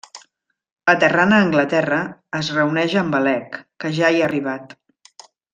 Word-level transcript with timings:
Aterrant 0.93 1.35
a 1.35 1.41
Anglaterra, 1.47 1.99
es 2.39 2.49
reuneix 2.57 2.97
amb 3.05 3.19
Alec, 3.21 3.61
que 3.85 3.95
ja 3.99 4.13
hi 4.17 4.21
ha 4.25 4.29
arribat. 4.33 4.79